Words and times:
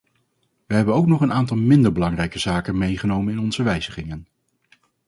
Wij 0.67 0.77
hebben 0.77 0.95
ook 0.95 1.07
nog 1.07 1.21
een 1.21 1.33
aantal 1.33 1.57
minder 1.57 1.91
belangrijke 1.91 2.39
zaken 2.39 2.77
meegenomen 2.77 3.33
in 3.33 3.39
onze 3.39 3.63
wijzigingen. 3.63 4.27